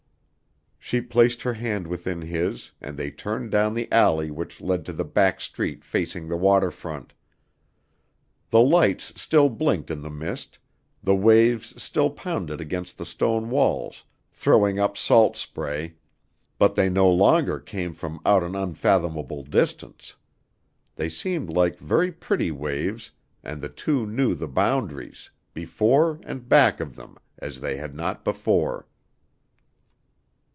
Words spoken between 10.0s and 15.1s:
the mist the waves still pounded against the stone walls throwing up